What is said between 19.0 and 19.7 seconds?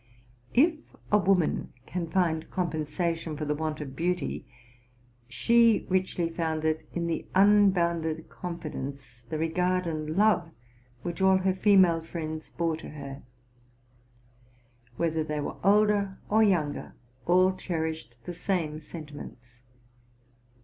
ments.